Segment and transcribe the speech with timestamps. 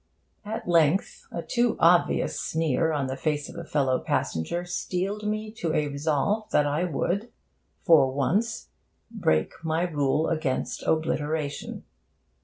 [0.45, 5.51] At length, a too obvious sneer on the face of a fellow passenger steeled me
[5.51, 7.31] to a resolve that I would,
[7.83, 8.69] for once,
[9.11, 11.83] break my rule against obliteration.